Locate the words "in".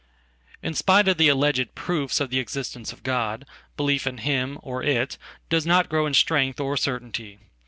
0.63-0.73, 4.07-4.17, 6.07-6.15